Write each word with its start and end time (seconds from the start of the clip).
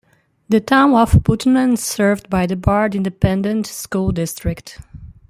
The 0.49 0.59
town 0.59 0.95
of 0.95 1.23
Putnam 1.23 1.73
is 1.73 1.83
served 1.83 2.27
by 2.27 2.47
the 2.47 2.55
Baird 2.55 2.95
Independent 2.95 3.67
School 3.67 4.11
District. 4.11 4.79